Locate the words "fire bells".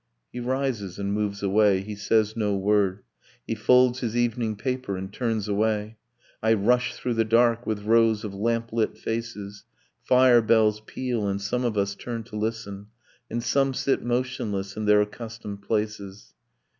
10.03-10.81